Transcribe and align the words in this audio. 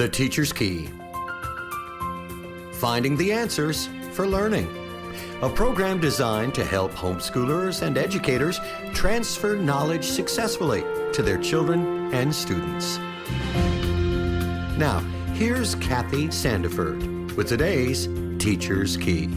The 0.00 0.08
Teacher's 0.08 0.50
Key 0.50 0.88
Finding 2.72 3.18
the 3.18 3.32
Answers 3.32 3.90
for 4.12 4.26
Learning. 4.26 4.66
A 5.42 5.50
program 5.50 6.00
designed 6.00 6.54
to 6.54 6.64
help 6.64 6.92
homeschoolers 6.92 7.82
and 7.82 7.98
educators 7.98 8.58
transfer 8.94 9.56
knowledge 9.56 10.06
successfully 10.06 10.84
to 11.12 11.22
their 11.22 11.36
children 11.36 12.14
and 12.14 12.34
students. 12.34 12.96
Now, 14.78 15.00
here's 15.34 15.74
Kathy 15.74 16.28
Sandiford 16.28 17.36
with 17.36 17.48
today's 17.48 18.08
Teacher's 18.38 18.96
Key. 18.96 19.28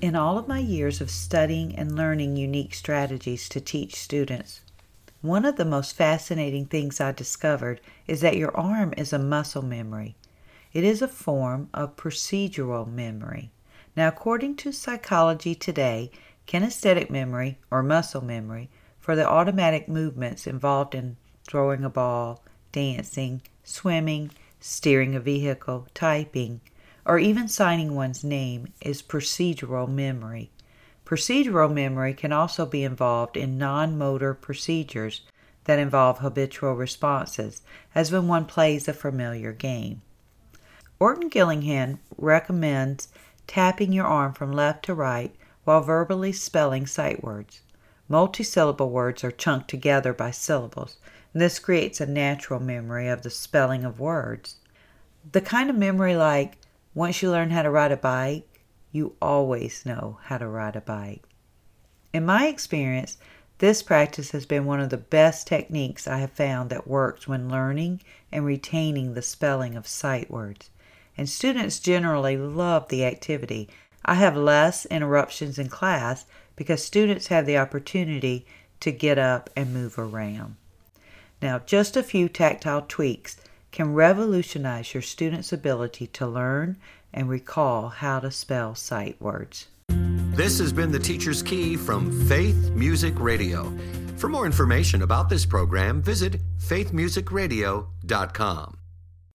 In 0.00 0.16
all 0.16 0.38
of 0.38 0.48
my 0.48 0.60
years 0.60 1.02
of 1.02 1.10
studying 1.10 1.76
and 1.76 1.94
learning 1.94 2.34
unique 2.34 2.72
strategies 2.72 3.50
to 3.50 3.60
teach 3.60 3.96
students, 3.96 4.62
one 5.20 5.44
of 5.44 5.56
the 5.56 5.64
most 5.66 5.94
fascinating 5.94 6.64
things 6.64 7.02
I 7.02 7.12
discovered 7.12 7.82
is 8.06 8.22
that 8.22 8.38
your 8.38 8.56
arm 8.56 8.94
is 8.96 9.12
a 9.12 9.18
muscle 9.18 9.60
memory. 9.60 10.16
It 10.72 10.84
is 10.84 11.02
a 11.02 11.08
form 11.08 11.68
of 11.74 11.96
procedural 11.96 12.90
memory. 12.90 13.50
Now, 13.94 14.08
according 14.08 14.56
to 14.56 14.72
Psychology 14.72 15.54
Today, 15.54 16.10
kinesthetic 16.48 17.10
memory 17.10 17.58
or 17.70 17.82
muscle 17.82 18.24
memory 18.24 18.70
for 18.98 19.14
the 19.14 19.28
automatic 19.28 19.86
movements 19.86 20.46
involved 20.46 20.94
in 20.94 21.18
throwing 21.46 21.84
a 21.84 21.90
ball, 21.90 22.42
dancing, 22.72 23.42
swimming, 23.64 24.30
steering 24.60 25.14
a 25.14 25.20
vehicle, 25.20 25.88
typing, 25.92 26.62
or 27.04 27.18
even 27.18 27.48
signing 27.48 27.94
one's 27.94 28.22
name 28.22 28.72
is 28.80 29.02
procedural 29.02 29.88
memory. 29.88 30.50
Procedural 31.04 31.72
memory 31.72 32.14
can 32.14 32.32
also 32.32 32.64
be 32.64 32.84
involved 32.84 33.36
in 33.36 33.58
non 33.58 33.98
motor 33.98 34.34
procedures 34.34 35.22
that 35.64 35.78
involve 35.78 36.18
habitual 36.18 36.74
responses, 36.74 37.62
as 37.94 38.12
when 38.12 38.28
one 38.28 38.44
plays 38.44 38.86
a 38.86 38.92
familiar 38.92 39.52
game. 39.52 40.02
Orton 40.98 41.28
Gillingham 41.28 41.98
recommends 42.18 43.08
tapping 43.46 43.92
your 43.92 44.06
arm 44.06 44.32
from 44.32 44.52
left 44.52 44.84
to 44.84 44.94
right 44.94 45.34
while 45.64 45.80
verbally 45.80 46.32
spelling 46.32 46.86
sight 46.86 47.24
words. 47.24 47.62
Multisyllable 48.08 48.90
words 48.90 49.24
are 49.24 49.30
chunked 49.30 49.68
together 49.70 50.12
by 50.12 50.30
syllables, 50.30 50.98
and 51.32 51.40
this 51.40 51.58
creates 51.58 52.00
a 52.00 52.06
natural 52.06 52.60
memory 52.60 53.08
of 53.08 53.22
the 53.22 53.30
spelling 53.30 53.84
of 53.84 53.98
words. 53.98 54.56
The 55.32 55.40
kind 55.40 55.70
of 55.70 55.76
memory 55.76 56.16
like 56.16 56.59
once 56.94 57.22
you 57.22 57.30
learn 57.30 57.50
how 57.50 57.62
to 57.62 57.70
ride 57.70 57.92
a 57.92 57.96
bike, 57.96 58.60
you 58.90 59.14
always 59.22 59.86
know 59.86 60.18
how 60.24 60.38
to 60.38 60.46
ride 60.46 60.76
a 60.76 60.80
bike. 60.80 61.22
In 62.12 62.26
my 62.26 62.46
experience, 62.48 63.18
this 63.58 63.82
practice 63.82 64.30
has 64.32 64.46
been 64.46 64.64
one 64.64 64.80
of 64.80 64.90
the 64.90 64.96
best 64.96 65.46
techniques 65.46 66.08
I 66.08 66.18
have 66.18 66.32
found 66.32 66.70
that 66.70 66.88
works 66.88 67.28
when 67.28 67.48
learning 67.48 68.00
and 68.32 68.44
retaining 68.44 69.14
the 69.14 69.22
spelling 69.22 69.76
of 69.76 69.86
sight 69.86 70.30
words. 70.30 70.70
And 71.16 71.28
students 71.28 71.78
generally 71.78 72.36
love 72.36 72.88
the 72.88 73.04
activity. 73.04 73.68
I 74.04 74.14
have 74.14 74.36
less 74.36 74.86
interruptions 74.86 75.58
in 75.58 75.68
class 75.68 76.24
because 76.56 76.82
students 76.82 77.26
have 77.26 77.46
the 77.46 77.58
opportunity 77.58 78.46
to 78.80 78.90
get 78.90 79.18
up 79.18 79.50
and 79.54 79.74
move 79.74 79.98
around. 79.98 80.56
Now, 81.42 81.58
just 81.60 81.96
a 81.96 82.02
few 82.02 82.28
tactile 82.28 82.84
tweaks 82.88 83.36
can 83.70 83.94
revolutionize 83.94 84.94
your 84.94 85.02
students' 85.02 85.52
ability 85.52 86.06
to 86.08 86.26
learn 86.26 86.76
and 87.12 87.28
recall 87.28 87.88
how 87.88 88.20
to 88.20 88.30
spell 88.30 88.74
sight 88.74 89.20
words. 89.20 89.66
This 89.88 90.58
has 90.58 90.72
been 90.72 90.92
the 90.92 90.98
Teacher's 90.98 91.42
Key 91.42 91.76
from 91.76 92.26
Faith 92.26 92.70
Music 92.70 93.18
Radio. 93.18 93.70
For 94.16 94.28
more 94.28 94.46
information 94.46 95.02
about 95.02 95.28
this 95.28 95.44
program, 95.44 96.00
visit 96.02 96.40
faithmusicradio.com. 96.58 98.79